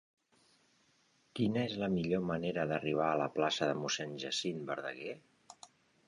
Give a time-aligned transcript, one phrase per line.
[1.39, 5.13] Quina és la millor manera d'arribar a la plaça de Mossèn Jacint Verdaguer?